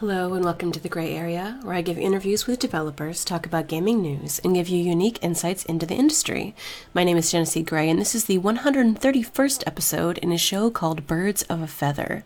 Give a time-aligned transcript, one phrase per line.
[0.00, 3.66] Hello, and welcome to The Grey Area, where I give interviews with developers, talk about
[3.66, 6.54] gaming news, and give you unique insights into the industry.
[6.94, 11.08] My name is Jenesee Grey, and this is the 131st episode in a show called
[11.08, 12.22] Birds of a Feather.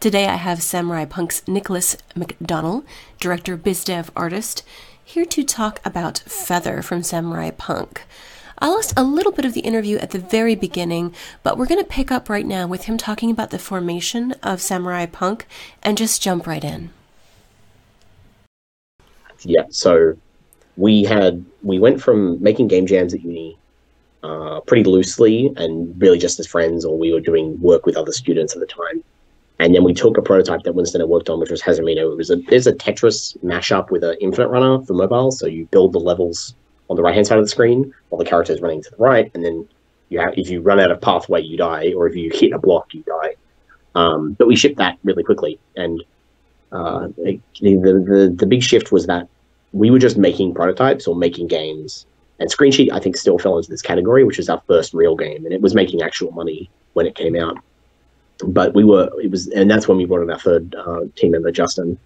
[0.00, 2.84] Today I have Samurai Punk's Nicholas McDonnell,
[3.18, 4.62] director, bizdev, artist,
[5.02, 8.02] here to talk about Feather from Samurai Punk.
[8.58, 11.82] I lost a little bit of the interview at the very beginning, but we're going
[11.82, 15.46] to pick up right now with him talking about the formation of Samurai Punk
[15.82, 16.90] and just jump right in
[19.44, 20.16] yeah, so
[20.76, 23.56] we had we went from making game jams at uni
[24.22, 28.12] uh, pretty loosely and really just as friends, or we were doing work with other
[28.12, 29.04] students at the time.
[29.60, 32.12] And then we took a prototype that Winston had worked on, which was Hazamino.
[32.12, 35.30] It was a there's a Tetris mashup with an Infinite Runner for mobile.
[35.30, 36.54] So you build the levels
[36.90, 38.96] on the right hand side of the screen while the character is running to the
[38.96, 39.68] right, and then
[40.08, 42.58] you have, if you run out of pathway, you die, or if you hit a
[42.58, 43.34] block, you die.
[43.94, 46.02] Um, but we shipped that really quickly, and
[46.72, 49.28] uh, the, the the big shift was that
[49.74, 52.06] we were just making prototypes or making games.
[52.38, 55.44] And Screencheat, I think, still fell into this category, which was our first real game,
[55.44, 57.58] and it was making actual money when it came out.
[58.46, 61.32] But we were, it was, and that's when we brought in our third uh, team
[61.32, 61.98] member, Justin.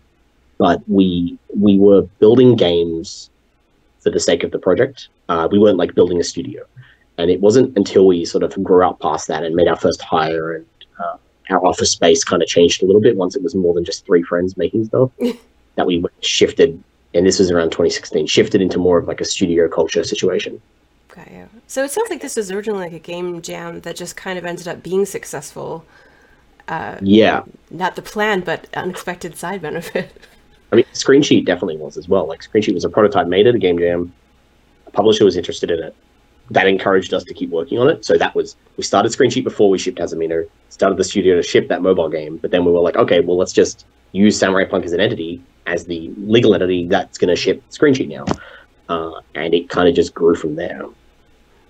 [0.57, 3.31] But we we were building games
[4.01, 5.09] for the sake of the project.
[5.29, 6.65] Uh, we weren't like building a studio,
[7.19, 10.03] and it wasn't until we sort of grew out past that and made our first
[10.03, 10.67] hire and
[10.99, 11.17] uh,
[11.51, 14.05] our office space kind of changed a little bit once it was more than just
[14.05, 15.11] three friends making stuff
[15.77, 16.83] that we shifted
[17.15, 20.61] and this was around 2016, shifted into more of like a studio culture situation.
[21.11, 21.47] Okay.
[21.67, 24.45] So it sounds like this was originally like a game jam that just kind of
[24.45, 25.85] ended up being successful.
[26.69, 27.45] Uh, yeah.
[27.71, 30.13] Not the plan, but unexpected side benefit.
[30.73, 32.27] I mean, Screencheat definitely was as well.
[32.27, 34.13] Like Screencheat was a prototype made at a game jam.
[34.87, 35.97] A publisher was interested in it.
[36.51, 38.05] That encouraged us to keep working on it.
[38.05, 40.49] So that was we started Screencheat before we shipped Hazamino.
[40.69, 43.37] Started the studio to ship that mobile game, but then we were like, okay, well,
[43.37, 47.37] let's just use Samurai Punk as an entity as the legal entity that's going to
[47.37, 48.25] ship Screencheat now.
[48.89, 50.87] Uh, and it kind of just grew from there.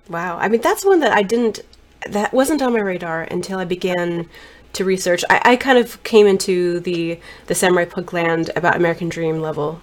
[0.08, 0.38] Wow.
[0.38, 1.60] I mean, that's one that I didn't,
[2.08, 4.28] that wasn't on my radar until I began
[4.74, 5.24] to research.
[5.28, 9.80] I, I kind of came into the, the Samurai Punk land about American Dream level.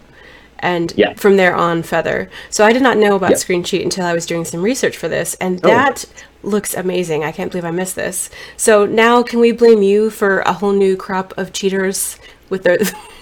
[0.59, 1.13] And yeah.
[1.15, 2.29] from there on, Feather.
[2.49, 3.39] So I did not know about yep.
[3.39, 5.35] Screencheat until I was doing some research for this.
[5.35, 5.67] And oh.
[5.67, 6.05] that
[6.41, 7.25] looks amazing.
[7.25, 8.29] I can't believe I missed this.
[8.55, 12.17] So now, can we blame you for a whole new crop of cheaters
[12.49, 12.77] with their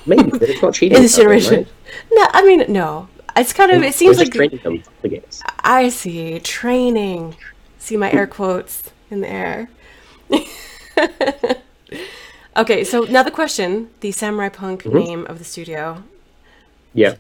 [0.06, 0.98] Maybe, but it's not cheating.
[0.98, 1.56] in this generation.
[1.56, 1.68] Right?
[2.12, 3.08] No, I mean no.
[3.36, 3.82] It's kind of.
[3.84, 5.42] it seems like training them the games.
[5.64, 7.36] I see training.
[7.80, 9.70] See my air quotes in the air.
[12.58, 14.98] okay, so now the question: the Samurai Punk mm-hmm.
[14.98, 16.04] name of the studio.
[16.94, 17.16] Yeah.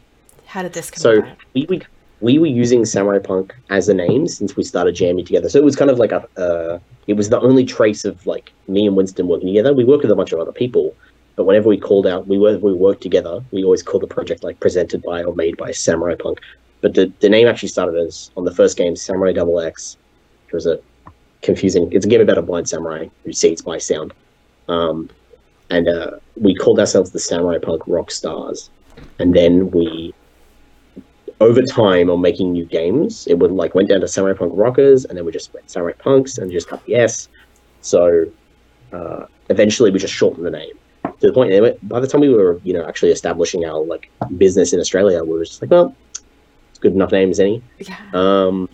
[0.45, 1.37] How did this come so about?
[1.53, 1.81] we, we
[2.21, 5.49] we were using Samurai Punk as a name since we started jamming together.
[5.49, 6.27] So it was kind of like a.
[6.37, 9.73] Uh, it was the only trace of like me and Winston working together.
[9.73, 10.95] We worked with a bunch of other people,
[11.35, 13.43] but whenever we called out, we were we worked together.
[13.51, 16.39] We always called the project like presented by or made by Samurai Punk.
[16.81, 19.97] But the, the name actually started as on the first game Samurai Double X,
[20.45, 20.79] which was a
[21.41, 21.91] confusing.
[21.91, 24.13] It's a game about a blind samurai who sees by sound.
[24.67, 25.09] Um,
[25.69, 28.69] and uh, we called ourselves the Samurai Punk Rock Stars.
[29.17, 30.13] And then we,
[31.39, 35.05] over time, on making new games, it would like went down to Samurai Punk Rockers,
[35.05, 37.27] and then we just went Samurai Punks and just cut the S.
[37.81, 38.25] So
[38.91, 40.77] uh, eventually, we just shortened the name
[41.23, 44.73] to the point by the time we were you know actually establishing our like business
[44.73, 45.95] in australia we were just like well
[46.73, 47.61] it's good enough name as any.
[47.77, 47.97] Yeah.
[48.13, 48.67] um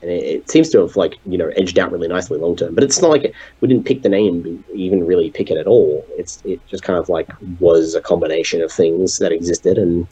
[0.00, 2.74] and it, it, seems to have like you know edged out really nicely long term.
[2.74, 5.66] But it's not like it, we didn't pick the name even really pick it at
[5.66, 6.06] all.
[6.10, 7.28] It's it just kind of like
[7.58, 10.06] was a combination of things that existed and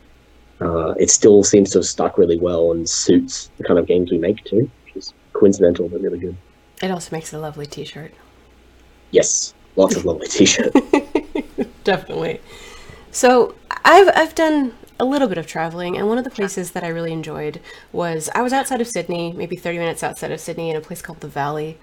[0.60, 4.10] uh, it still seems to have stuck really well and suits the kind of games
[4.10, 6.36] we make too which is coincidental but really good.
[6.82, 8.12] It also makes a lovely t-shirt.
[9.12, 9.54] Yes.
[9.76, 10.76] Lots of lovely t-shirts
[11.84, 12.40] Definitely.
[13.10, 16.84] So I've I've done a little bit of traveling, and one of the places that
[16.84, 20.70] I really enjoyed was I was outside of Sydney, maybe 30 minutes outside of Sydney,
[20.70, 21.78] in a place called the Valley,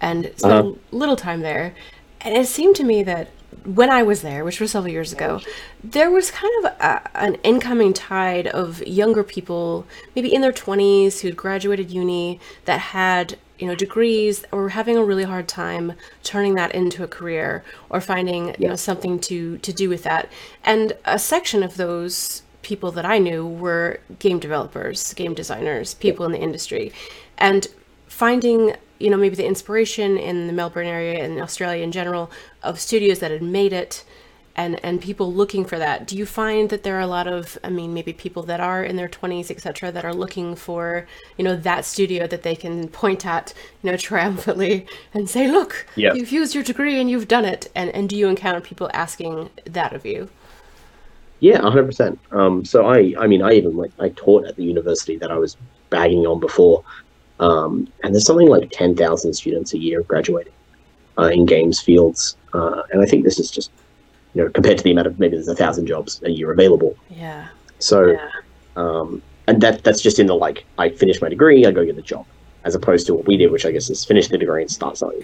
[0.00, 0.74] and spent uh-huh.
[0.92, 1.74] a little time there.
[2.20, 3.28] And it seemed to me that
[3.64, 5.40] when I was there, which was several years ago,
[5.82, 11.20] there was kind of a, an incoming tide of younger people, maybe in their 20s,
[11.20, 15.92] who'd graduated uni, that had you know degrees or having a really hard time
[16.22, 20.30] turning that into a career or finding you know something to to do with that.
[20.64, 26.26] And a section of those people that i knew were game developers game designers people
[26.26, 26.92] in the industry.
[27.38, 27.66] And
[28.08, 32.30] finding you know maybe the inspiration in the melbourne area and australia in general
[32.62, 34.04] of studios that had made it
[34.56, 36.06] and and people looking for that.
[36.06, 38.82] Do you find that there are a lot of i mean maybe people that are
[38.82, 41.06] in their 20s etc that are looking for
[41.36, 45.86] you know that studio that they can point at you know triumphantly and say look
[46.14, 47.70] you've used your degree and you've done it.
[47.74, 50.28] And and do you encounter people asking that of you?
[51.40, 52.66] Yeah, hundred um, percent.
[52.66, 55.56] So I, I mean, I even like I taught at the university that I was
[55.90, 56.82] bagging on before,
[57.40, 60.52] um, and there's something like ten thousand students a year graduating
[61.18, 63.70] uh, in games fields, uh, and I think this is just,
[64.36, 66.94] you know, compared to the amount of maybe there's a thousand jobs a year available.
[67.08, 67.48] Yeah.
[67.78, 68.28] So, Yeah.
[68.76, 71.96] um, and that that's just in the like I finish my degree, I go get
[71.96, 72.26] the job,
[72.64, 74.98] as opposed to what we did, which I guess is finish the degree and start
[74.98, 75.22] something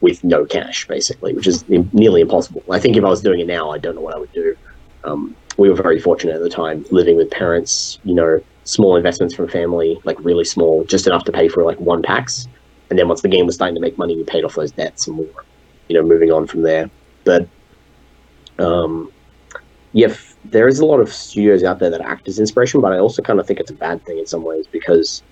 [0.00, 2.62] with no cash, basically, which is nearly impossible.
[2.70, 4.54] I think if I was doing it now, I don't know what I would do.
[5.02, 9.34] Um, we were very fortunate at the time, living with parents, you know, small investments
[9.34, 12.46] from family, like really small, just enough to pay for like one PAX.
[12.90, 15.08] And then once the game was starting to make money, we paid off those debts
[15.08, 15.44] and we were,
[15.88, 16.90] you know, moving on from there.
[17.24, 17.48] But
[18.58, 19.12] um,
[19.92, 22.92] yeah, f- there is a lot of studios out there that act as inspiration, but
[22.92, 25.22] I also kind of think it's a bad thing in some ways because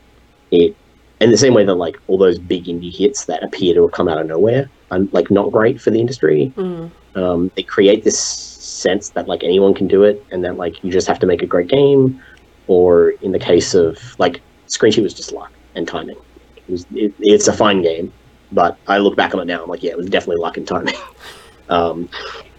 [0.51, 0.75] it,
[1.21, 3.93] in the same way that like all those big indie hits that appear to have
[3.93, 6.53] come out of nowhere, are like not great for the industry.
[6.57, 6.91] Mm.
[7.15, 10.91] Um, they create this sense that like anyone can do it, and that like you
[10.91, 12.21] just have to make a great game.
[12.67, 16.17] Or in the case of like Screencheat was just luck and timing.
[16.57, 18.13] It was, it, it's a fine game,
[18.53, 20.67] but I look back on it now, I'm like, yeah, it was definitely luck and
[20.67, 20.95] timing.
[21.69, 22.09] um,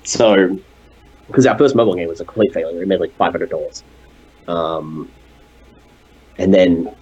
[0.06, 0.60] so
[1.28, 2.78] because our first mobile game was a complete failure.
[2.78, 3.84] We made like five hundred dollars,
[4.48, 5.12] um,
[6.38, 6.96] and then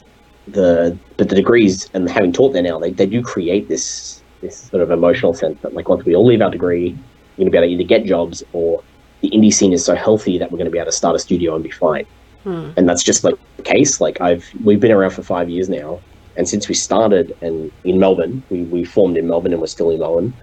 [0.48, 4.58] the but the degrees and having taught there now, they, they do create this this
[4.58, 6.98] sort of emotional sense that like once we all leave our degree,
[7.38, 8.84] we're going to be able to either get jobs or
[9.22, 11.20] the indie scene is so healthy that we're going to be able to start a
[11.20, 12.06] studio and be fine.
[12.44, 12.72] Hmm.
[12.76, 14.02] And that's just like the case.
[14.02, 16.02] Like I've we've been around for five years now,
[16.36, 19.92] and since we started and in Melbourne, we, we formed in Melbourne and we're still
[19.92, 20.34] in Melbourne.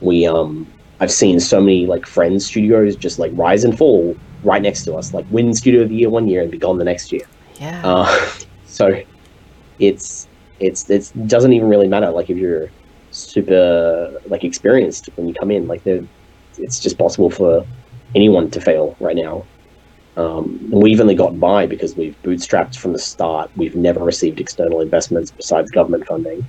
[0.00, 0.66] We um
[1.00, 4.94] I've seen so many like friends studios just like rise and fall right next to
[4.94, 7.26] us, like win studio of the year one year and be gone the next year.
[7.60, 7.80] Yeah.
[7.84, 8.30] Uh,
[8.66, 9.02] so
[9.78, 10.28] it's
[10.60, 12.70] it's it doesn't even really matter like if you're
[13.10, 17.66] super like experienced when you come in like it's just possible for
[18.14, 19.44] anyone to fail right now
[20.16, 24.80] um, we've only got by because we've bootstrapped from the start we've never received external
[24.80, 26.46] investments besides government funding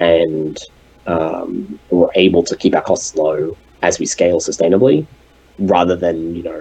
[0.00, 0.58] and
[1.06, 3.56] um, we're able to keep our costs low
[3.86, 5.06] as we scale sustainably
[5.58, 6.60] rather than you know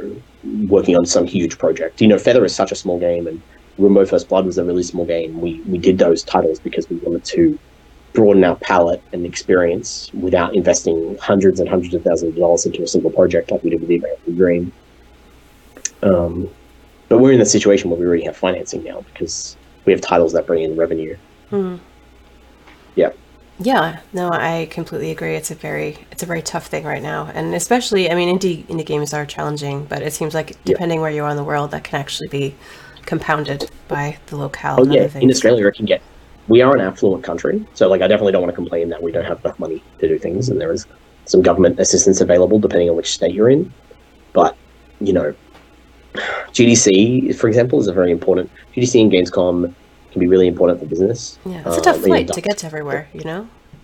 [0.73, 3.41] working on some huge project you know feather is such a small game and
[3.77, 5.41] Rumbo First Blood was a really small game.
[5.41, 7.59] We we did those titles because we wanted to
[8.13, 12.81] broaden our palette and experience without investing hundreds and hundreds of thousands of dollars into
[12.81, 14.71] a single project like we did with the American Dream.
[16.01, 16.49] Um,
[17.09, 20.31] but we're in the situation where we already have financing now because we have titles
[20.33, 21.17] that bring in revenue.
[21.49, 21.75] Hmm.
[22.95, 23.11] Yeah.
[23.59, 25.35] Yeah, no, I completely agree.
[25.35, 28.65] It's a very it's a very tough thing right now, and especially I mean, indie
[28.65, 31.71] indie games are challenging, but it seems like depending where you are in the world,
[31.71, 32.55] that can actually be
[33.05, 35.23] compounded by the locale Oh and yeah, things.
[35.23, 36.01] in Australia it can get.
[36.47, 39.11] We are an affluent country, so like I definitely don't want to complain that we
[39.11, 40.85] don't have enough money to do things, and there is
[41.23, 43.71] some government assistance available depending on which state you're in.
[44.33, 44.57] But
[44.99, 45.33] you know,
[46.15, 48.51] GDC, for example, is a very important.
[48.75, 49.73] GDC and Gamescom
[50.15, 51.37] can be really important for business.
[51.45, 53.09] Yeah, it's a Uh, tough you know, flight to get to everywhere.
[53.13, 53.41] You know,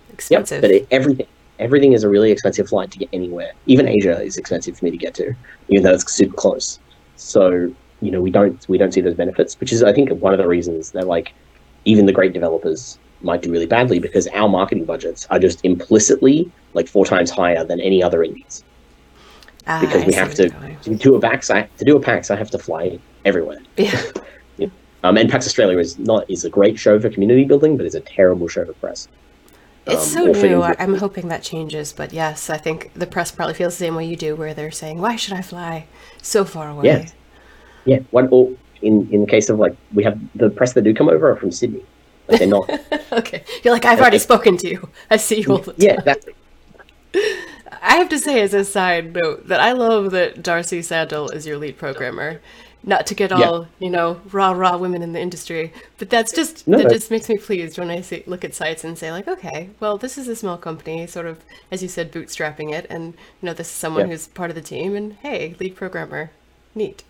[0.08, 0.62] Yep, expensive.
[0.62, 1.26] but it, everything
[1.58, 3.52] everything is a really expensive flight to get anywhere.
[3.66, 5.34] Even Asia is expensive for me to get to,
[5.68, 6.78] even though it's super close.
[7.16, 7.70] So
[8.00, 10.38] you know we don't we don't see those benefits, which is I think one of
[10.38, 11.34] the reasons that like
[11.84, 16.50] even the great developers might do really badly because our marketing budgets are just implicitly
[16.72, 18.64] like four times higher than any other indies.
[19.66, 20.48] Ah, because we have to
[20.84, 21.20] to do a.
[21.26, 23.60] I, to do a PAX, I have to fly everywhere.
[23.76, 24.00] Yeah,
[25.04, 27.94] Um, and PAX Australia is not is a great show for community building, but it's
[27.94, 29.08] a terrible show for press.
[29.86, 30.62] it's Um, so new.
[30.62, 34.06] I'm hoping that changes, but yes, I think the press probably feels the same way
[34.06, 35.86] you do, where they're saying, "Why should I fly
[36.22, 37.06] so far away?" Yeah.
[37.84, 40.94] Yeah, one or in in the case of like we have the press that do
[40.94, 41.82] come over are from Sydney.
[42.28, 42.70] Like they're not.
[43.12, 44.88] okay, you're like, I've already spoken to you.
[45.10, 45.80] I see you all the time.
[45.80, 46.34] yeah, exactly.
[47.82, 51.46] I have to say, as a side note, that I love that Darcy Sandel is
[51.46, 52.40] your lead programmer.
[52.84, 53.46] Not to get Yeah.
[53.48, 57.10] all you know, rah rah women in the industry, but that's just No, that just
[57.10, 60.18] makes me pleased when I see, look at sites and say like, okay, well, this
[60.18, 63.68] is a small company, sort of as you said, bootstrapping it, and you know, this
[63.68, 64.08] is someone Yeah.
[64.08, 66.30] who's part of the team, and hey, lead programmer,
[66.74, 67.04] neat.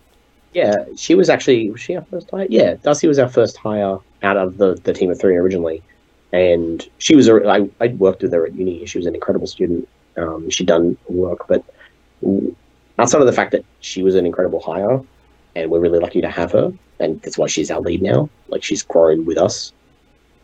[0.53, 2.47] Yeah, she was actually was she our first hire?
[2.49, 5.83] Yeah, Darcy was our first hire out of the the team of three originally,
[6.31, 8.85] and she was a, I I worked with her at uni.
[8.85, 9.89] She was an incredible student.
[10.15, 11.63] Um, she'd done work, but
[12.99, 15.01] outside of the fact that she was an incredible hire,
[15.55, 18.29] and we're really lucky to have her, and that's why she's our lead now.
[18.49, 19.73] Like she's grown with us.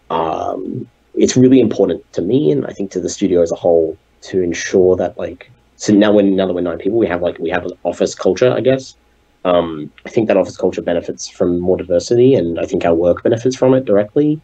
[0.10, 3.98] Um, it's really important to me, and I think to the studio as a whole,
[4.22, 7.40] to ensure that like so now we're now that we're nine people, we have like
[7.40, 8.96] we have an office culture, I guess.
[9.46, 13.24] Um, I think that office culture benefits from more diversity, and I think our work
[13.24, 14.42] benefits from it directly.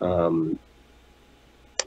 [0.00, 0.58] Um,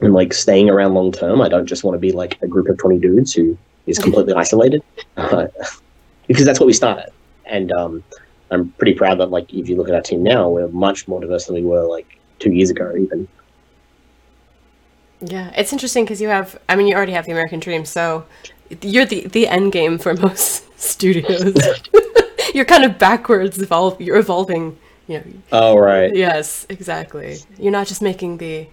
[0.00, 2.68] and like staying around long term, I don't just want to be like a group
[2.68, 4.82] of twenty dudes who is completely isolated,
[5.18, 5.48] uh,
[6.26, 7.10] because that's what we started.
[7.50, 8.02] And um,
[8.50, 11.20] I'm pretty proud that like if you look at our team now, we're much more
[11.20, 13.28] diverse than we were like two years ago, even.
[15.20, 16.58] Yeah, it's interesting because you have.
[16.68, 18.24] I mean, you already have the American Dream, so
[18.82, 21.54] you're the the end game for most studios.
[22.54, 24.00] you're kind of backwards evolve.
[24.00, 24.78] You're evolving.
[25.08, 25.24] You know.
[25.52, 26.14] Oh right.
[26.14, 27.38] Yes, exactly.
[27.58, 28.66] You're not just making the,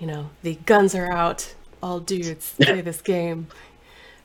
[0.00, 3.46] you know, the guns are out, all dudes play this game.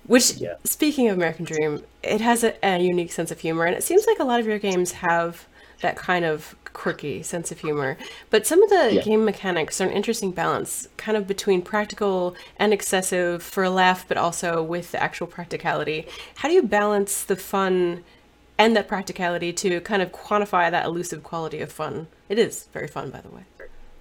[0.08, 0.56] Which, Yeah.
[0.64, 4.06] speaking of American Dream, it has a, a unique sense of humor, and it seems
[4.08, 5.48] like a lot of your games have
[5.82, 7.98] that kind of quirky sense of humor.
[8.30, 9.02] But some of the Yeah.
[9.02, 14.08] game mechanics are an interesting balance, kind of between practical and excessive for a laugh,
[14.08, 16.08] but also with the actual practicality.
[16.36, 18.04] How do you balance the fun
[18.58, 22.08] and that practicality to kind of quantify that elusive quality of fun?
[22.30, 23.42] It is very fun, by the way.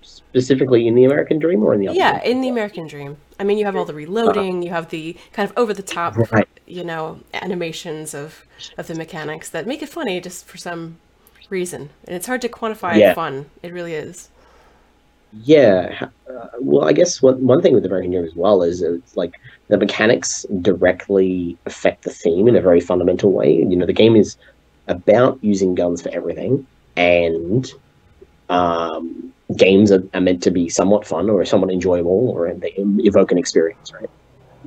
[0.03, 3.17] Specifically in the American Dream or in the other Yeah, in the American Dream.
[3.39, 6.17] I mean, you have all the reloading, you have the kind of over the top,
[6.31, 6.49] Right.
[6.67, 8.45] you know, animations of
[8.79, 10.99] of the mechanics that make it funny just for some
[11.49, 11.91] reason.
[12.07, 13.15] And it's hard to quantify Yeah.
[13.15, 13.47] fun.
[13.63, 14.29] It really is.
[15.45, 16.09] Yeah.
[16.29, 19.17] Uh, well, I guess one, one thing with the American Dream as well is it's
[19.17, 19.35] like
[19.69, 23.55] the mechanics directly affect the theme in a very fundamental way.
[23.55, 24.37] You know, the game is
[24.89, 26.67] about using guns for everything,
[26.97, 27.73] and
[28.49, 33.33] um, games are, are meant to be somewhat fun or somewhat enjoyable or they evoke
[33.33, 34.11] an experience, right?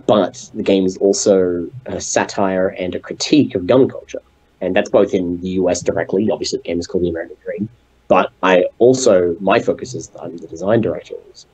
[0.06, 4.22] But the game is also a satire and a critique of gun culture.
[4.62, 6.30] And that's both in the US directly.
[6.32, 7.70] Obviously, the game is called The American Dream.
[8.08, 11.16] But I also, my focus is I'm the design director.
[11.32, 11.46] is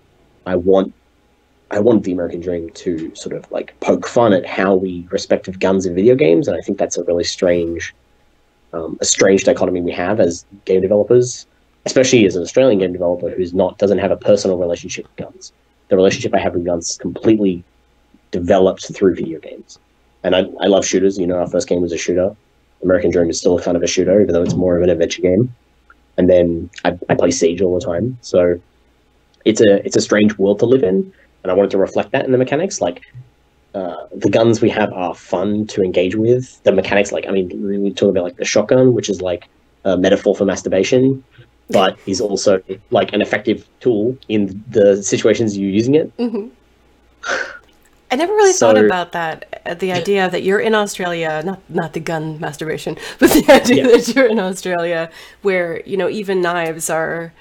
[0.46, 0.94] I want
[1.72, 5.48] I want the American Dream to sort of like poke fun at how we respect
[5.48, 7.94] of guns in video games, and I think that's a really strange,
[8.74, 11.46] um, a strange dichotomy we have as game developers,
[11.89, 15.51] especially as an Australian game developer who's not doesn't have a personal relationship with guns.
[15.89, 17.63] The relationship I have with guns is completely
[18.31, 19.79] developed through video games,
[20.24, 21.17] and I, I love shooters.
[21.17, 22.36] You know, our first game was a shooter.
[22.84, 25.22] American Dream is still kind of a shooter, even though it's more of an adventure
[25.22, 25.53] game.
[26.17, 28.60] And then I, I play Siege all the time, so
[29.46, 31.12] it's a it's a strange world to live in
[31.43, 32.81] and I wanted to reflect that in the mechanics.
[32.81, 33.01] Like
[33.74, 36.62] uh, the guns we have are fun to engage with.
[36.63, 39.48] The mechanics, like I mean, we talk about like the shotgun, which is like
[39.86, 41.24] a metaphor for masturbation,
[41.70, 42.62] but is also
[42.92, 46.12] like an effective tool in the situations you're using it.
[46.18, 46.48] hmm
[48.12, 49.62] I never really thought about that.
[49.66, 53.86] uh, The idea that you're in Australia, not not the gun masturbation, but the idea
[53.86, 53.92] Yeah.
[53.98, 55.12] that you're in Australia,
[55.44, 57.34] where you know even knives are,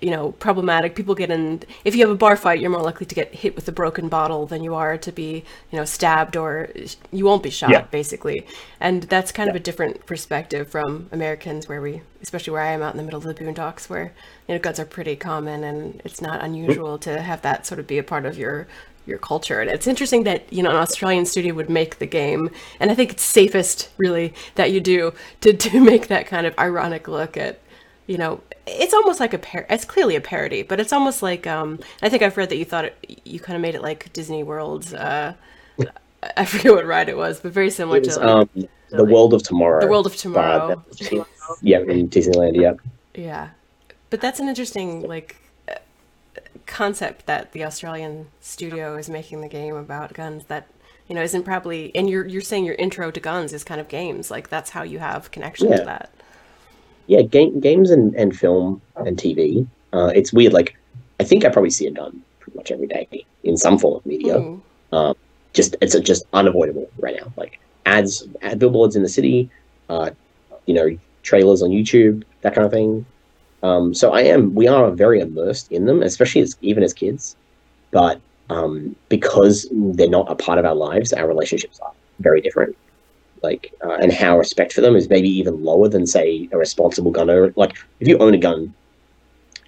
[0.00, 0.94] you know, problematic.
[0.94, 1.62] People get in.
[1.84, 4.08] If you have a bar fight, you're more likely to get hit with a broken
[4.08, 6.70] bottle than you are to be, you know, stabbed or
[7.12, 7.82] you won't be shot, Yeah.
[7.82, 8.46] basically.
[8.80, 12.82] And that's kind of a different perspective from Americans, where we, especially where I am
[12.82, 14.12] out in the middle of the boondocks, where
[14.48, 17.86] you know guns are pretty common, and it's not unusual to have that sort of
[17.86, 18.66] be a part of your
[19.06, 19.60] your culture.
[19.60, 22.50] And it's interesting that, you know, an Australian studio would make the game.
[22.80, 25.12] And I think it's safest, really, that you do
[25.42, 27.60] to, to make that kind of ironic look at,
[28.08, 31.46] you know, it's almost like a par- it's clearly a parody, but it's almost like,
[31.46, 34.12] um, I think I've read that you thought it, you kind of made it like
[34.12, 35.34] Disney World's, uh,
[36.36, 39.34] I forget what ride it was, but very similar was, to like, um, the World
[39.34, 39.80] of Tomorrow.
[39.80, 40.82] The World of Tomorrow.
[41.62, 42.56] yeah, in Disneyland.
[42.60, 42.74] Yeah,
[43.14, 43.50] Yeah,
[44.10, 45.36] but that's an interesting like
[45.68, 45.74] uh,
[46.66, 50.66] concept that the Australian studio is making the game about guns that
[51.08, 53.86] you know isn't probably and you're you're saying your intro to guns is kind of
[53.88, 55.76] games like that's how you have connection Yeah.
[55.78, 56.10] to that.
[57.06, 57.22] Yeah.
[57.22, 59.66] Game, games and, and film and TV.
[59.92, 60.52] Uh, it's weird.
[60.52, 60.76] Like
[61.20, 64.06] I think I probably see a gun pretty much every day in some form of
[64.06, 64.36] media.
[64.92, 65.16] Mm.
[65.52, 67.32] just it's just unavoidable right now.
[67.36, 69.50] Like ads, ad billboards in the city,
[69.88, 70.10] uh,
[70.66, 73.06] you know, trailers on YouTube, that kind of thing.
[73.62, 77.36] Um, so I am, we are very immersed in them, especially as even as kids.
[77.90, 78.20] But
[78.50, 82.76] um, because they're not a part of our lives, our relationships are very different.
[83.46, 87.12] Like, uh, and how respect for them is maybe even lower than say a responsible
[87.12, 87.52] gun owner.
[87.54, 88.74] Like, if you own a gun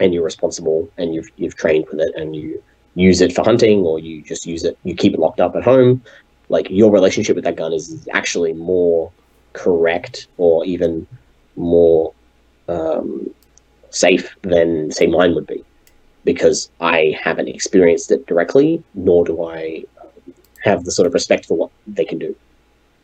[0.00, 2.62] and you're responsible and you've you've trained with it and you
[2.94, 5.62] use it for hunting or you just use it you keep it locked up at
[5.62, 6.02] home
[6.48, 9.12] like your relationship with that gun is actually more
[9.52, 11.06] correct or even
[11.56, 12.12] more
[12.68, 13.32] um,
[13.90, 15.64] safe than say mine would be
[16.24, 21.46] because i haven't experienced it directly nor do i um, have the sort of respect
[21.46, 22.34] for what they can do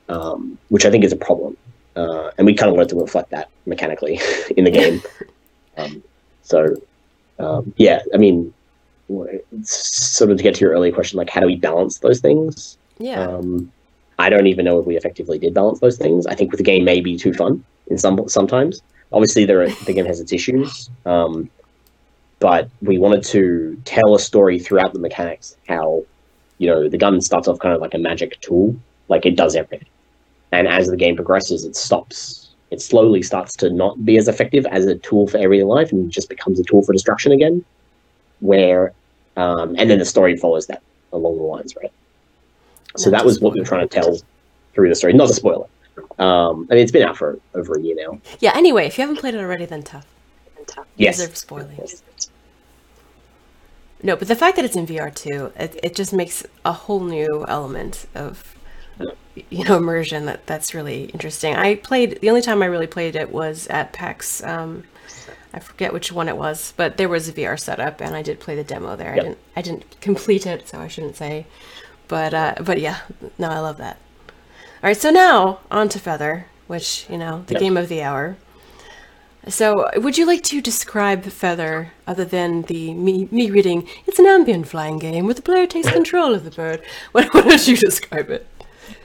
[0.09, 1.57] um, which i think is a problem
[1.97, 4.21] uh, and we kind of wanted to reflect that mechanically
[4.57, 5.03] in the game
[5.77, 6.03] um,
[6.43, 6.75] so
[7.39, 8.53] um, yeah i mean
[9.63, 12.79] sort of to get to your earlier question, like how do we balance those things?
[12.99, 13.21] Yeah.
[13.21, 13.71] Um,
[14.19, 16.27] I don't even know if we effectively did balance those things.
[16.27, 18.81] I think with the game may be too fun in some sometimes.
[19.13, 21.51] Obviously, there are, the game has its issues, um,
[22.39, 25.57] but we wanted to tell a story throughout the mechanics.
[25.69, 26.05] How
[26.59, 28.77] you know the gun starts off kind of like a magic tool,
[29.09, 29.87] like it does everything,
[30.55, 32.45] and as the game progresses, it stops
[32.75, 36.11] it slowly starts to not be as effective as a tool for everyday life and
[36.11, 37.65] just becomes a tool for destruction again.
[38.41, 38.93] Where,
[39.37, 40.83] um, and then the story follows that
[41.13, 41.93] along the lines, right?
[42.97, 44.19] So that was what we were trying to tell
[44.75, 45.13] through the story.
[45.13, 45.67] Not a spoiler.
[46.19, 48.21] Um, I mean, it's been out for over a year now.
[48.41, 48.53] Yeah.
[48.57, 50.07] Anyway, if you haven't played it already, then tough.
[50.67, 50.87] Tough.
[50.97, 51.19] Yes.
[51.19, 51.79] Deserve spoiling.
[54.03, 57.01] No, but the fact that it's in VR too, it, it just makes a whole
[57.01, 58.54] new element of
[59.51, 61.55] you know immersion that that's really interesting.
[61.57, 64.43] I played the only time I really played it was at PAX.
[64.45, 64.85] Um,
[65.53, 68.41] I forget which one it was, but there was a VR setup, and I did
[68.41, 69.13] play the demo there.
[69.13, 71.47] I didn't I didn't complete it, so I shouldn't say.
[72.09, 73.01] But uh, but yeah,
[73.39, 73.99] no, I love that.
[74.83, 77.61] All right, so now on to Feather, which you know the Yep.
[77.61, 78.37] game of the hour.
[79.47, 83.87] So, would you like to describe Feather other than the me, me reading?
[84.07, 86.83] It's an ambient flying game where the player takes control of the bird.
[87.13, 88.47] What, what would you describe it?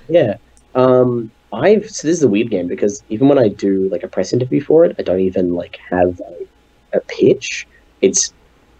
[0.10, 0.38] Yeah.
[0.76, 4.08] Um, I've so this is a weird game because even when I do like a
[4.08, 7.68] press interview for it, I don't even like have a, a pitch.
[8.02, 8.34] It's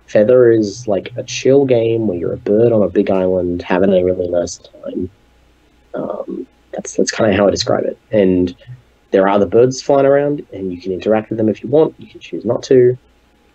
[0.08, 3.94] Feather is like a chill game where you're a bird on a big island having
[3.94, 5.10] a really nice time.
[5.94, 7.98] Um, that's that's kind of how I describe it.
[8.12, 8.56] And
[9.12, 11.94] there are other birds flying around, and you can interact with them if you want.
[12.00, 12.98] You can choose not to.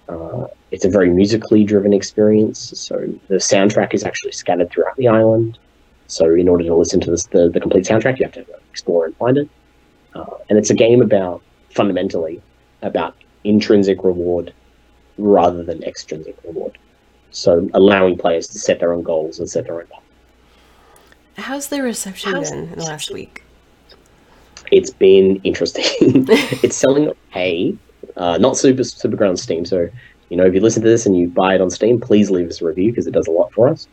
[0.08, 2.96] Uh, it's a very musically driven experience, so
[3.28, 5.58] the soundtrack is actually scattered throughout the island.
[6.06, 9.06] So in order to listen to this, the, the complete soundtrack, you have to explore
[9.06, 9.48] and find it.
[10.14, 12.40] Uh, and it's a game about fundamentally
[12.82, 14.52] about intrinsic reward
[15.18, 16.78] rather than extrinsic reward.
[17.30, 20.02] So allowing players to set their own goals and set their own path.
[21.36, 23.42] How's the reception How's been in the last week?
[24.70, 25.84] It's been interesting.
[26.62, 27.76] it's selling okay,
[28.16, 29.64] uh, not super super great on Steam.
[29.64, 29.88] So
[30.28, 32.48] you know if you listen to this and you buy it on Steam, please leave
[32.48, 33.88] us a review because it does a lot for us.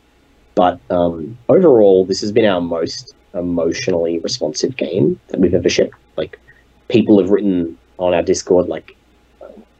[0.54, 5.94] But um, overall, this has been our most emotionally responsive game that we've ever shipped.
[6.16, 6.38] Like
[6.88, 8.96] people have written on our Discord like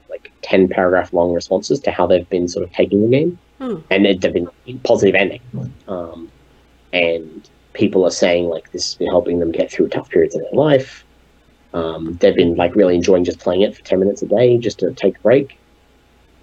[0.09, 3.77] like ten paragraph long responses to how they've been sort of taking the game, Hmm.
[3.91, 4.49] and they've been
[4.83, 5.41] positive ending.
[5.89, 6.31] Um,
[6.93, 10.43] and people are saying like this has been helping them get through tough periods in
[10.43, 11.05] their life.
[11.75, 14.79] Um, they've been like really enjoying just playing it for ten minutes a day just
[14.81, 15.59] to take a break.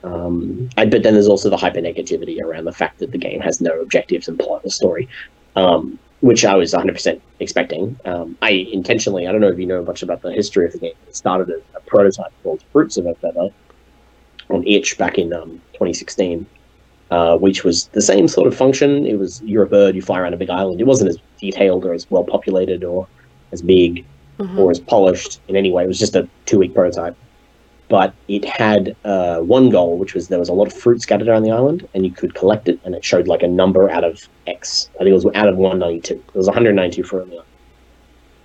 [0.04, 3.42] Um, and, but then there's also the hyper negativity around the fact that the game
[3.42, 5.10] has no objectives and plot or story,
[5.56, 8.00] um, which I was 100% expecting.
[8.06, 10.80] Um, I intentionally, I don't know if you know much about the history of the
[10.80, 10.94] game.
[11.08, 13.50] It started as a prototype called Fruits of a Feather
[14.50, 16.46] on itch back in um, 2016,
[17.12, 19.06] uh, which was the same sort of function.
[19.06, 20.80] It was you're a bird, you fly around a big island.
[20.80, 23.08] It wasn't as detailed or as well populated or
[23.52, 24.06] as big
[24.40, 24.58] Mhm.
[24.58, 25.84] or as polished in any way.
[25.84, 27.16] It was just a two week prototype.
[27.90, 31.28] But it had uh, one goal, which was there was a lot of fruit scattered
[31.28, 34.04] around the island, and you could collect it, and it showed like a number out
[34.04, 34.90] of X.
[34.96, 36.14] I think it was out of 192.
[36.14, 37.44] It was 192 for island.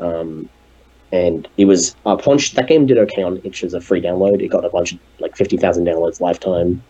[0.01, 0.49] Um,
[1.13, 4.43] and it was upon sh- that game did okay on itch as a free download.
[4.43, 6.83] It got a bunch of like 50,000 downloads lifetime,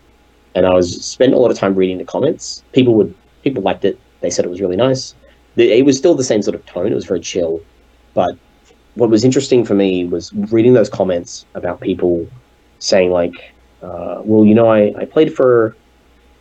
[0.55, 2.63] and I was spent a lot of time reading the comments.
[2.73, 3.99] People would people liked it.
[4.21, 5.15] They said it was really nice.
[5.57, 6.91] It was still the same sort of tone.
[6.91, 7.61] It was very chill,
[8.15, 8.37] but
[8.95, 12.27] what was interesting for me was reading those comments about people
[12.85, 13.33] saying like,
[13.83, 15.77] uh, "Well, you know, I, I played for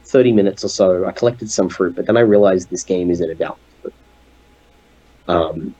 [0.05, 1.05] thirty minutes or so.
[1.05, 3.93] I collected some fruit, but then I realized this game isn't about fruit."
[5.27, 5.75] Um,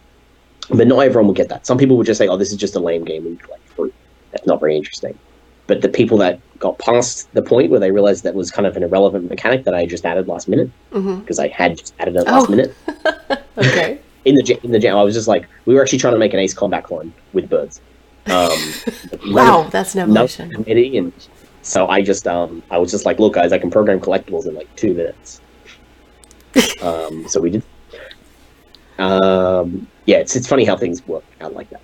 [0.70, 1.66] but not everyone will get that.
[1.68, 3.68] Some people would just say, "Oh, this is just a lame game and you collect
[3.70, 3.94] fruit.
[4.32, 5.18] That's not very interesting."
[5.68, 8.76] But the people that got past the point where they realized that was kind of
[8.78, 10.70] an irrelevant mechanic that I just added last minute
[11.20, 12.52] because I had just added it last Oh.
[12.52, 12.76] minute
[13.58, 14.00] Okay.
[14.26, 16.34] in the in the jam, I was just like, we were actually trying to make
[16.34, 17.80] an Ace Combat clone with birds.
[18.28, 18.58] Um,
[19.34, 20.52] Wow, that's an no evolution.
[20.52, 21.12] committee, and
[21.62, 24.56] so I just um, I was just like, look, guys, I can program collectibles in
[24.56, 25.42] like two minutes.
[26.82, 27.64] um, so we did.
[29.00, 31.82] Um, yeah, it's it's funny how things work out like that,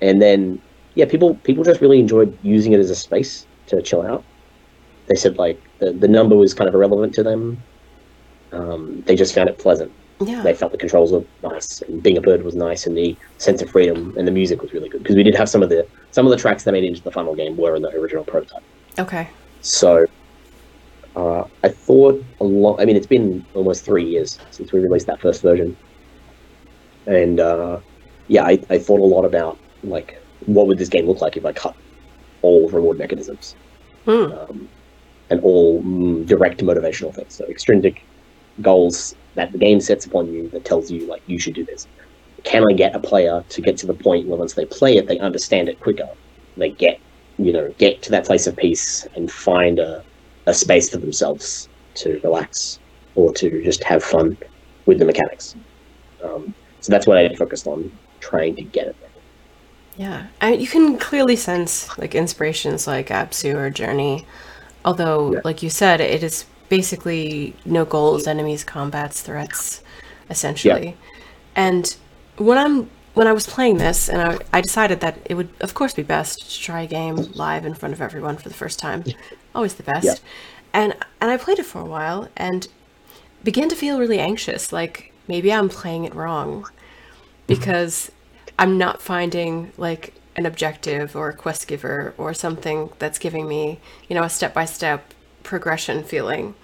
[0.00, 0.60] and then
[0.94, 4.24] yeah, people people just really enjoyed using it as a space to chill out.
[5.06, 7.62] They said like the the number was kind of irrelevant to them.
[8.52, 10.42] Um, they just found it pleasant Yeah.
[10.42, 13.62] they felt the controls were nice and being a bird was nice and the sense
[13.62, 15.86] of freedom and the music was really good because we did have some of the
[16.10, 18.24] some of the tracks that made it into the final game were in the original
[18.24, 18.62] prototype
[18.98, 19.28] Okay.
[19.60, 20.04] so
[21.16, 25.06] uh, i thought a lot i mean it's been almost three years since we released
[25.06, 25.76] that first version
[27.06, 27.80] and uh,
[28.26, 31.44] yeah I, I thought a lot about like what would this game look like if
[31.44, 31.74] i cut
[32.42, 33.56] all reward mechanisms
[34.06, 34.32] Hmm.
[34.32, 34.70] um,
[35.28, 37.36] and all mm, direct motivational things.
[37.36, 37.94] So extrinsic
[38.62, 41.86] goals that the game sets upon you that tells you like you should do this.
[42.44, 45.06] Can I get a player to get to the point where once they play it,
[45.06, 46.08] they understand it quicker?
[46.56, 47.00] They get
[47.38, 50.04] you know get to that place of peace and find a,
[50.46, 52.78] a space for themselves to relax
[53.14, 54.36] or to just have fun
[54.86, 55.56] with the mechanics.
[56.22, 58.96] Um, so that's what I focused on trying to get it.
[59.96, 64.26] Yeah, I, you can clearly sense like inspirations like Abzu or Journey,
[64.84, 65.40] although, Yeah.
[65.44, 69.82] like you said, it is basically no goals, enemies, combats, threats,
[70.30, 70.86] essentially.
[70.86, 70.94] Yeah.
[71.54, 71.96] And
[72.38, 75.74] when I'm when I was playing this, and I, I decided that it would, of
[75.74, 78.78] course, be best to try a game live in front of everyone for the first
[78.78, 79.04] time.
[79.54, 80.06] Always the best.
[80.06, 80.14] Yeah.
[80.72, 82.66] And and I played it for a while and
[83.44, 86.66] began to feel really anxious, like maybe I'm playing it wrong
[87.46, 88.10] because
[88.58, 93.80] I'm not finding like an objective or a quest giver or something that's giving me,
[94.08, 96.54] you know, a step by step progression feeling.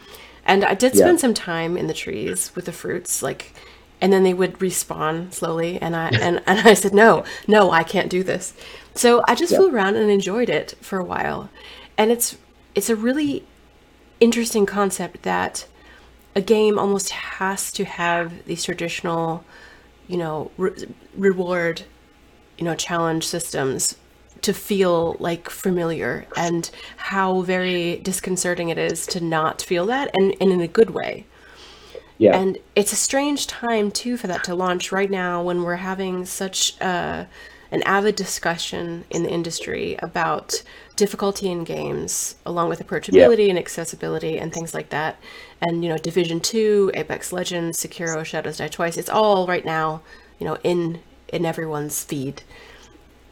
[0.44, 1.20] And I did spend Yeah.
[1.20, 3.52] some time in the trees with the fruits, like,
[4.00, 5.80] and then they would respawn slowly.
[5.80, 8.54] And I and, and I said, no, no, I can't do this.
[8.94, 9.58] So I just Yeah.
[9.58, 11.50] flew around and enjoyed it for a while.
[11.98, 12.36] And it's
[12.74, 13.44] it's a really
[14.20, 15.66] interesting concept that
[16.34, 19.44] a game almost has to have these traditional,
[20.06, 20.86] you know, re-
[21.16, 21.82] reward,
[22.58, 23.96] you know, challenge systems
[24.42, 30.34] to feel like familiar and how very disconcerting it is to not feel that and,
[30.40, 31.26] and in a good way.
[32.18, 32.36] Yeah.
[32.36, 36.24] And it's a strange time too for that to launch right now when we're having
[36.24, 37.26] such uh,
[37.70, 40.62] an avid discussion in the industry about
[40.94, 45.18] difficulty in games, along with approachability and accessibility and things like that.
[45.60, 48.96] And you know, Division Two, Apex Legends, Sekiro, Shadows Die Twice.
[48.96, 50.00] It's all right now,
[50.38, 52.42] you know, in in everyone's feed.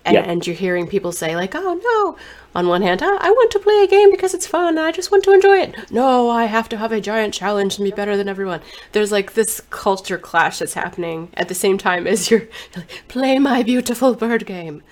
[0.07, 0.23] And, Yeah.
[0.23, 2.17] and you're hearing people say like, "Oh no!"
[2.55, 4.77] On one hand, "Oh, I want to play a game because it's fun.
[4.79, 7.85] I just want to enjoy it." No, I have to have a giant challenge and
[7.85, 8.61] be better than everyone.
[8.93, 13.39] There's like this culture clash that's happening at the same time as you're like, play
[13.39, 14.83] my beautiful bird game.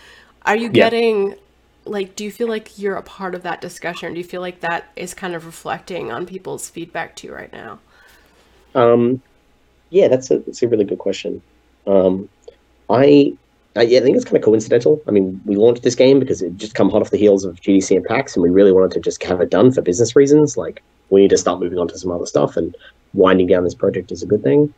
[0.47, 0.91] Are you Yeah.
[0.91, 1.37] getting
[1.85, 2.17] like?
[2.17, 4.15] Do you feel like you're a part of that discussion?
[4.15, 7.53] Do you feel like that is kind of reflecting on people's feedback to you right
[7.53, 7.81] now?
[8.75, 9.23] Um,
[9.91, 11.43] yeah, that's a that's a really good question.
[11.87, 12.29] Um,
[12.89, 13.37] I,
[13.75, 15.01] I yeah, I think it's kind of coincidental.
[15.09, 17.61] I mean, we launched this game because it just come hot off the heels of
[17.61, 20.57] GDC and PAX, and we really wanted to just have it done for business reasons.
[20.57, 22.75] Like, we need to start moving on to some other stuff, and
[23.15, 24.73] winding down this project is a good thing.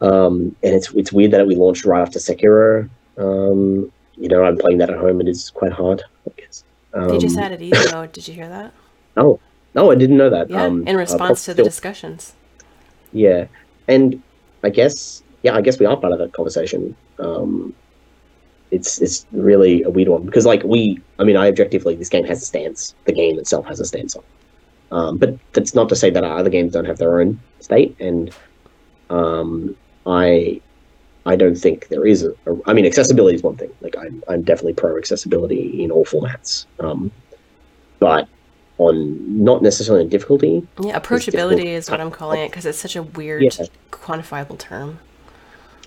[0.00, 2.88] Um, and it's it's weird that we launched right after Sekiro.
[3.18, 5.20] Um, you know, I'm playing that at home.
[5.20, 6.02] It is quite hard.
[6.26, 6.64] I guess.
[6.94, 8.12] Um, They just added easy mode.
[8.12, 8.72] Did you hear that?
[9.16, 9.40] oh,
[9.74, 10.48] no, I didn't know that.
[10.50, 12.34] Yeah, Um, in uh, response to the still- discussions.
[13.12, 13.46] Yeah,
[13.88, 14.22] and
[14.62, 16.94] I guess yeah, I guess we are part of that conversation.
[17.18, 17.74] Um,
[18.70, 22.24] it's it's really a weird one because like we, I mean, I objectively this game
[22.24, 22.94] has a stance.
[23.04, 24.24] The game itself has a stance on.
[24.92, 27.96] Um, but that's not to say that our other games don't have their own state,
[28.00, 28.32] and
[29.08, 29.76] um,
[30.06, 30.60] I
[31.26, 32.56] I don't think there is a, a.
[32.66, 33.70] I mean, accessibility is one thing.
[33.80, 36.66] Like I'm I'm definitely pro accessibility in all formats.
[36.78, 37.10] Um,
[37.98, 38.28] but
[38.78, 40.66] on not necessarily on difficulty.
[40.82, 43.66] Yeah, approachability is what I'm calling it because it's such a weird, Yeah.
[43.92, 44.98] quantifiable term.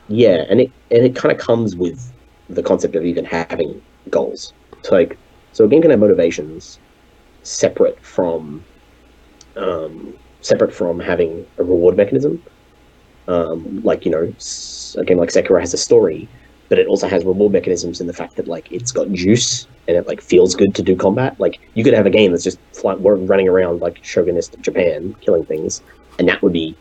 [0.08, 2.14] Yeah, and it and it kind of comes with
[2.50, 4.54] the concept of even having goals.
[4.84, 5.20] So like,
[5.54, 6.80] so a game can have motivations
[7.44, 8.68] separate from
[9.56, 12.44] um, separate from having a reward mechanism.
[13.28, 14.34] Um, like you know,
[14.98, 16.30] a game like Sekiro has a story,
[16.70, 19.96] but it also has reward mechanisms in the fact that like it's got juice and
[19.96, 21.40] it like feels good to do combat.
[21.40, 25.82] Like you could have a game that's just running around like shogunate Japan, killing things,
[26.20, 26.76] and that would be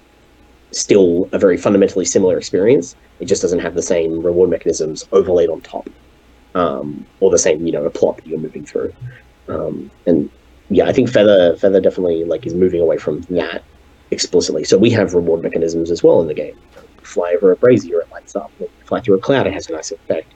[0.72, 2.96] still a very fundamentally similar experience.
[3.20, 5.88] It just doesn't have the same reward mechanisms overlaid on top,
[6.54, 8.92] um, or the same you know a plot that you're moving through.
[9.48, 10.30] Um, and
[10.70, 13.62] yeah, I think Feather Feather definitely like is moving away from that
[14.10, 14.64] explicitly.
[14.64, 16.56] So we have reward mechanisms as well in the game.
[17.02, 18.50] Fly over a brazier, it lights up.
[18.60, 20.32] You fly through a cloud, it has a nice effect.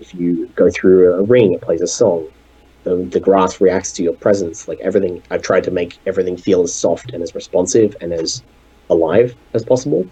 [0.00, 2.28] If you go through a ring, it plays a song.
[2.84, 4.66] The, the grass reacts to your presence.
[4.66, 8.42] Like everything, I've tried to make everything feel as soft and as responsive and as
[8.92, 10.06] alive as possible.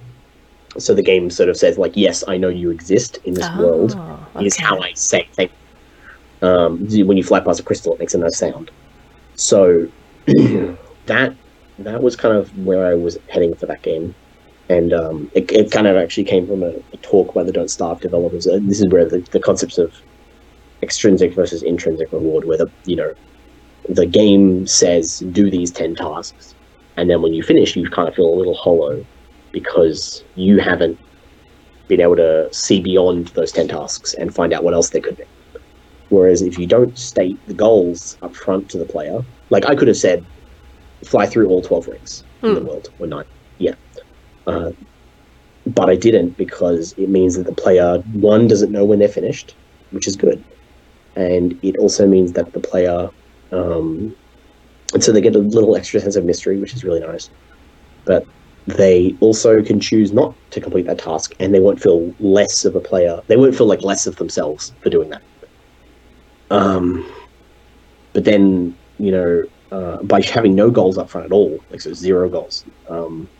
[0.79, 3.95] So the game sort of says, like, yes, I know you exist in this world.
[3.97, 6.49] Oh, Is how I say thank you.
[6.49, 8.71] Um, when you fly past a crystal, it makes a nice sound.
[9.35, 9.89] So
[10.27, 11.35] that
[11.79, 14.15] that was kind of where I was heading for that game,
[14.69, 17.71] and um, it, it kind of actually came from a, a talk by the Don't
[17.71, 18.47] Starve developers.
[18.47, 19.93] And this is where the, the concepts of
[20.83, 23.15] extrinsic versus intrinsic reward, where the you know
[23.89, 26.55] the game says do these ten tasks,
[27.01, 29.07] and then when you finish, you kind of feel a little hollow
[29.53, 31.01] because you haven't
[31.89, 35.17] been able to see beyond those 10 tasks and find out what else there could
[35.17, 35.25] be.
[36.09, 39.89] Whereas if you don't state the goals up front to the player, like I could
[39.89, 40.29] have said,
[41.07, 42.67] fly through all 12 rings in the Hmm.
[42.67, 43.27] world, or nine.
[43.59, 43.77] Yeah.
[44.47, 44.71] Uh,
[45.67, 49.57] but I didn't because it means that the player, one, doesn't know when they're finished,
[49.91, 50.45] which is good.
[51.17, 53.11] And it also means that the player,
[53.53, 54.17] um,
[54.95, 57.31] and so they get a little extra sense of mystery, which is really nice.
[58.05, 58.29] But
[58.67, 62.77] they also can choose not to complete that task and they won't feel less of
[62.77, 65.23] a player they won't feel like less of themselves for doing that
[66.51, 67.07] Um,
[68.13, 71.93] but then you know, uh, by having no goals up front at all, like so
[71.93, 73.31] zero goals, um,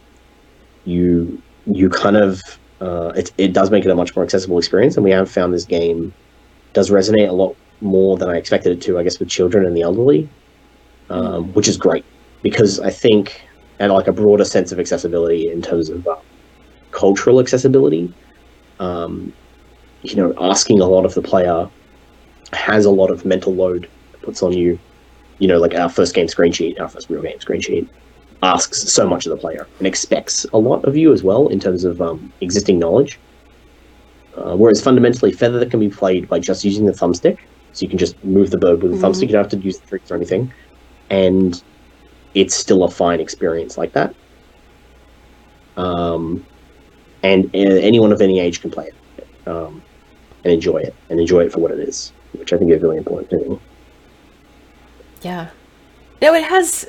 [0.85, 2.41] you you kind of
[2.81, 5.53] uh, it it does make it a much more accessible experience, and we have found
[5.53, 6.15] this game
[6.73, 8.99] does resonate a lot more than I expected it to.
[8.99, 10.31] I guess with children and the elderly,
[11.11, 12.05] um, which is great
[12.43, 13.41] because I think
[13.79, 16.17] and like a broader sense of accessibility in terms of uh,
[16.93, 18.13] cultural accessibility.
[18.79, 19.33] Um,
[20.03, 21.69] you know, asking a lot of the player
[22.53, 23.91] has a lot of mental load
[24.23, 24.79] puts on you.
[25.39, 27.89] You know, like our first game Screencheat, our first real game Screencheat,
[28.43, 31.61] asks so much of the player and expects a lot of you as well in
[31.61, 33.19] terms of um, existing knowledge.
[34.37, 37.39] Uh, whereas fundamentally, Feather that can be played by just using the thumbstick,
[37.73, 39.03] so you can just move the bird with the Mhm.
[39.11, 39.23] thumbstick.
[39.23, 40.53] You don't have to use the tricks or anything,
[41.11, 41.63] and
[42.35, 44.15] it's still a fine experience like that.
[45.77, 46.47] Um,
[47.23, 49.83] and uh, anyone of any age can play it um,
[50.45, 52.97] and enjoy it, and enjoy it for what it is, which I think is really
[52.97, 53.31] important.
[53.31, 53.61] Too.
[55.23, 55.51] Yeah.
[56.23, 56.89] No, it has.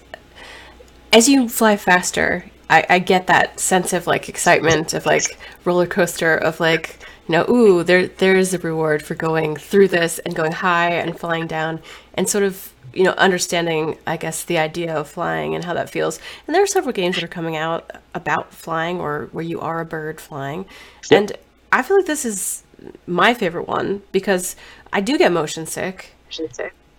[1.13, 5.85] As you fly faster, I, I get that sense of like excitement of like roller
[5.85, 6.99] coaster of like
[7.31, 11.17] you know, ooh, there there's a reward for going through this and going high and
[11.17, 11.79] flying down
[12.15, 15.89] and sort of you know understanding I guess the idea of flying and how that
[15.89, 16.19] feels.
[16.45, 19.79] And there are several games that are coming out about flying or where you are
[19.79, 20.65] a bird flying,
[21.09, 21.19] Yep.
[21.19, 21.31] and
[21.71, 22.63] I feel like this is
[23.07, 24.57] my favorite one because
[24.91, 26.11] I do get motion sick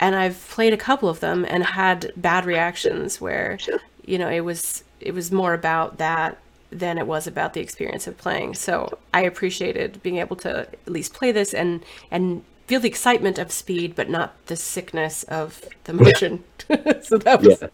[0.00, 3.58] and I've played a couple of them and had bad reactions where
[4.06, 6.38] you know it was it was more about that
[6.72, 8.54] than it was about the experience of playing.
[8.54, 13.38] So I appreciated being able to at least play this and and feel the excitement
[13.38, 16.44] of speed, but not the sickness of the motion.
[17.02, 17.68] so that was Yeah.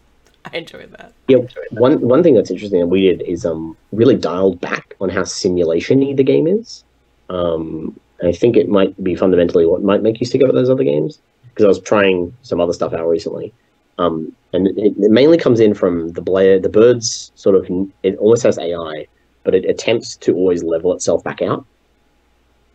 [0.45, 1.13] I enjoyed that.
[1.27, 1.39] Yeah,
[1.71, 5.23] one one thing that's interesting that we did is um really dialed back on how
[5.23, 6.83] simulation-y the game is.
[7.29, 10.69] Um, I think it might be fundamentally what might make you stick out with those
[10.69, 13.53] other games because I was trying some other stuff out recently.
[13.99, 17.69] Um, and it, it mainly comes in from the Blair, the birds sort of
[18.01, 19.05] it almost has AI,
[19.43, 21.65] but it attempts to always level itself back out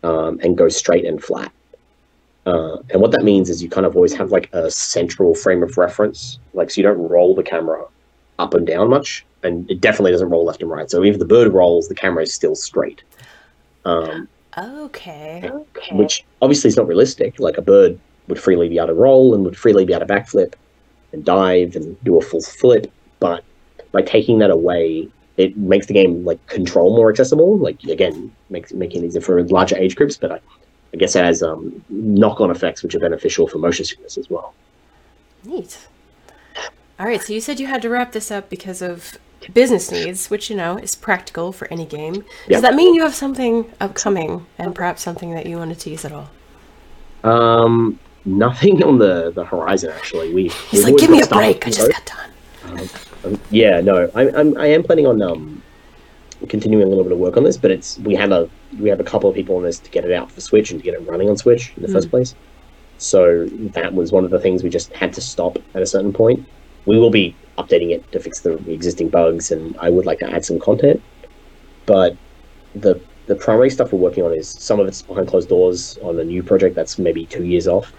[0.03, 1.51] um, and go straight and flat.
[2.45, 5.63] Uh, and what that means is you kind of always have like a central frame
[5.63, 7.83] of reference, like so you don't roll the camera
[8.37, 10.91] up and down much, and it definitely doesn't roll left and right.
[10.91, 13.01] So even if the bird rolls, the camera is still straight,
[13.83, 15.49] um, Okay.
[15.91, 17.39] which obviously is not realistic.
[17.39, 20.13] Like a bird would freely be able to roll and would freely be able to
[20.13, 20.53] backflip
[21.15, 23.43] and dive and do a full flip, but
[23.91, 27.57] by taking that away, it makes the game like control more accessible.
[27.57, 30.39] Like again, makes making it easier for larger age groups, but I,
[30.93, 34.53] I guess it has um, knock-on effects which are beneficial for motion sickness as well.
[35.43, 35.87] Neat.
[36.99, 39.17] All right, so you said you had to wrap this up because of
[39.53, 42.15] business needs, which you know is practical for any game.
[42.47, 42.55] Yeah.
[42.55, 46.05] Does that mean you have something upcoming and perhaps something that you want to tease
[46.05, 46.29] at all?
[47.23, 50.33] Um, nothing on the, the horizon actually.
[50.33, 51.67] We He's like, "Give me a break.
[51.67, 52.31] I just got done."
[52.75, 52.89] road.
[53.23, 55.61] Um, yeah, no, I, I'm I am planning on um
[56.49, 58.99] continuing a little bit of work on this, but it's we had a we have
[58.99, 60.93] a couple of people on this to get it out for Switch and to get
[60.93, 62.35] it running on Switch in the first place.
[62.97, 66.13] So that was one of the things we just had to stop at a certain
[66.13, 66.47] point.
[66.85, 70.31] We will be updating it to fix the existing bugs, and I would like to
[70.31, 71.01] add some content.
[71.85, 72.15] But
[72.73, 76.19] the the primary stuff we're working on is some of it's behind closed doors on
[76.19, 77.91] a new project that's maybe two years off,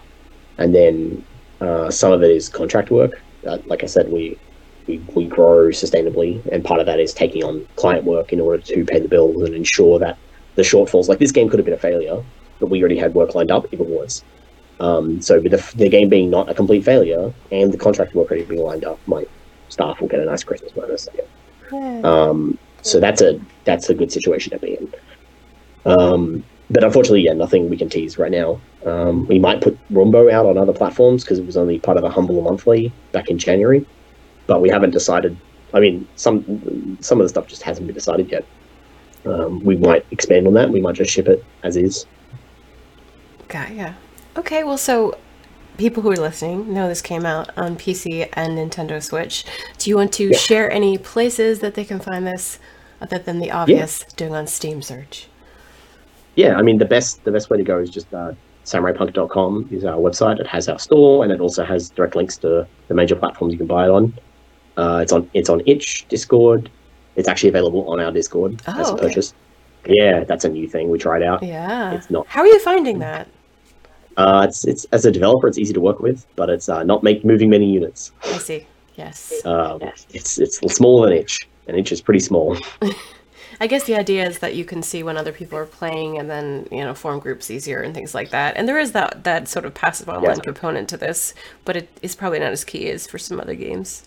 [0.58, 1.24] and then
[1.60, 3.22] uh, some of it is contract work.
[3.46, 4.38] Uh, like I said, we,
[4.86, 8.62] we we grow sustainably, and part of that is taking on client work in order
[8.62, 10.18] to pay the bills and ensure that
[10.54, 11.08] the shortfalls.
[11.08, 12.22] Like this game could have been a failure,
[12.60, 14.24] but we already had work lined up if it was.
[14.78, 18.30] Um, so with the, the game being not a complete failure and the contract work
[18.30, 19.24] already being lined up, my
[19.70, 21.08] staff will get a nice Christmas bonus.
[22.04, 24.94] Um, so that's a that's a good situation to be in.
[25.86, 28.60] Um, but unfortunately, yeah, nothing we can tease right now.
[28.84, 32.02] Um, we might put Rumbo out on other platforms because it was only part of
[32.02, 33.84] the Humble Monthly back in January,
[34.46, 35.36] but we haven't decided.
[35.74, 38.44] I mean, some some of the stuff just hasn't been decided yet.
[39.24, 40.70] Um, we might expand on that.
[40.70, 42.06] We might just ship it as is.
[43.48, 43.94] Got yeah.
[44.36, 45.16] Okay, well, so
[45.78, 49.44] people who are listening know this came out on PC and Nintendo Switch.
[49.78, 50.36] Do you want to Yeah.
[50.38, 52.58] share any places that they can find this,
[53.00, 55.28] other than the obvious doing on Steam search?
[56.36, 58.32] Yeah, I mean the best the best way to go is just uh,
[58.64, 60.38] samuraipunk.com is our website.
[60.38, 63.58] It has our store and it also has direct links to the major platforms you
[63.58, 64.14] can buy it on.
[64.76, 66.70] Uh, it's on it's on itch, Discord.
[67.16, 69.08] It's actually available on our Discord as Oh, a okay.
[69.08, 69.34] purchase.
[69.86, 71.42] Yeah, that's a new thing we tried out.
[71.42, 71.92] Yeah.
[71.92, 72.26] It's not.
[72.26, 73.28] How are you finding that?
[74.16, 77.02] Uh, it's it's as a developer, it's easy to work with, but it's uh, not
[77.02, 78.12] make moving many units.
[78.24, 78.66] I see.
[78.96, 79.32] Yes.
[79.44, 79.78] Uh,
[80.12, 82.56] It's it's smaller than itch, and itch is pretty small.
[83.60, 86.28] I guess the idea is that you can see when other people are playing and
[86.30, 88.56] then, you know, form groups easier and things like that.
[88.56, 90.42] And there is that that sort of passive online Yeah.
[90.42, 91.32] component to this,
[91.64, 94.04] but it is probably not as key as for some other games.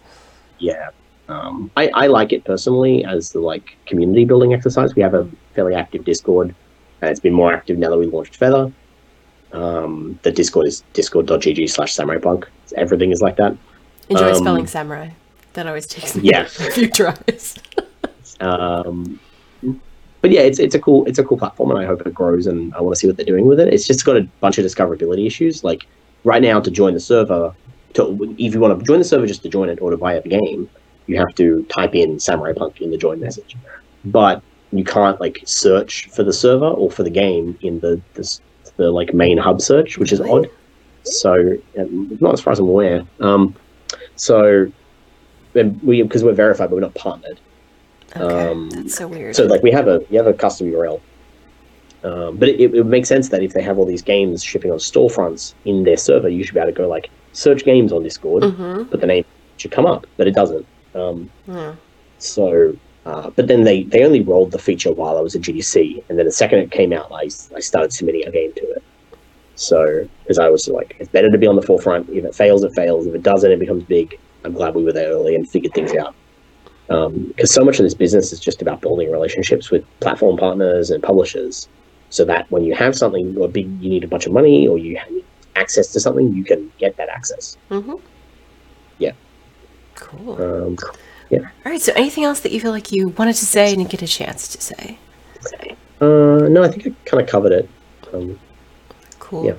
[0.59, 0.89] yeah
[1.29, 5.29] um, I, I like it personally as the like community building exercise we have a
[5.55, 6.53] fairly active discord
[7.01, 8.71] and it's been more active now that we launched feather
[9.53, 13.55] um, the discord is discord.gg slash samurai punk everything is like that
[14.09, 15.09] Enjoy Um, spelling samurai.
[15.53, 16.41] That always takes me yeah.
[16.67, 17.55] a few tries.
[18.39, 19.19] um,
[20.21, 22.47] but yeah it's, it's a cool it's a cool platform and i hope it grows
[22.47, 23.73] and i want to see what they're doing with it.
[23.73, 25.63] It's just got a bunch of discoverability issues.
[25.63, 25.87] Like
[26.23, 27.53] right now to join the server
[27.93, 30.13] to if you want to join the server just to join it or to buy
[30.13, 30.69] a game
[31.07, 33.57] you have to type in samurai punk in the join message.
[34.05, 38.39] But you can't like search for the server or for the game in the the,
[38.77, 40.49] the like main hub search which is odd.
[41.03, 43.03] So not as far as i'm aware.
[43.19, 43.55] Um
[44.15, 44.71] so
[45.55, 47.39] we because we're verified but we're not partnered
[48.15, 49.35] Okay, Um, that's so weird.
[49.35, 50.99] so like we have a we have a custom URL,
[52.03, 54.71] um, but it, it would make sense that if they have all these games shipping
[54.71, 58.03] on storefronts in their server, you should be able to go like search games on
[58.03, 59.25] Discord, hmm but the name
[59.57, 60.65] should come up, but it doesn't.
[60.95, 61.75] Um, Yeah.
[62.17, 66.03] so, uh, but then they they only rolled the feature while I was at GDC,
[66.09, 68.83] and then the second it came out, I I started submitting a game to it.
[69.55, 72.09] So because I was like, it's better to be on the forefront.
[72.09, 73.05] If it fails, it fails.
[73.07, 74.17] If it doesn't, it becomes big.
[74.45, 76.15] I'm glad we were there early and figured things out.
[76.89, 81.01] Because so much of this business is just about building relationships with platform partners and
[81.03, 81.69] publishers,
[82.09, 84.77] so that when you have something or big, you need a bunch of money or
[84.77, 85.09] you have
[85.55, 87.57] access to something, you can get that access.
[87.69, 87.95] hmm
[88.97, 89.11] Yeah.
[89.95, 90.41] Cool.
[90.41, 90.77] Um,
[91.31, 91.81] All right.
[91.81, 94.47] So, anything else that you feel like you wanted to say and get a chance
[94.47, 94.97] to say?
[96.01, 97.69] uh, no, I think I kind of covered it.
[98.13, 98.39] Um,
[99.19, 99.45] Cool.
[99.45, 99.53] Yeah.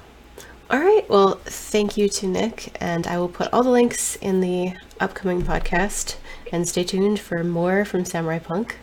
[0.70, 1.08] All right.
[1.08, 5.42] Well, thank you to Nick, and I will put all the links in the upcoming
[5.42, 6.16] podcast.
[6.52, 8.76] And stay tuned for more from Samurai Punk.